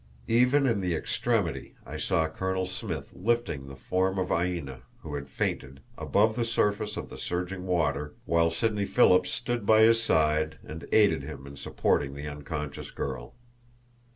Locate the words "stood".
9.29-9.63